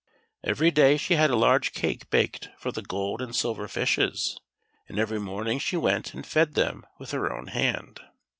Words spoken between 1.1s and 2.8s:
had a large cake baked for